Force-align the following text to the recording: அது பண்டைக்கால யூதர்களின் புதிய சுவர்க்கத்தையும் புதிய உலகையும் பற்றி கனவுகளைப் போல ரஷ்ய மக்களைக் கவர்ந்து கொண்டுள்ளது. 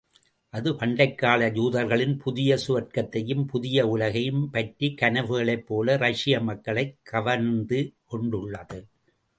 அது 0.49 0.73
பண்டைக்கால 0.73 1.53
யூதர்களின் 1.55 2.17
புதிய 2.17 2.57
சுவர்க்கத்தையும் 2.67 3.45
புதிய 3.45 3.87
உலகையும் 3.87 4.49
பற்றி 4.49 4.95
கனவுகளைப் 5.01 5.65
போல 5.65 5.97
ரஷ்ய 5.97 6.39
மக்களைக் 6.39 6.97
கவர்ந்து 7.03 7.93
கொண்டுள்ளது. 8.05 8.87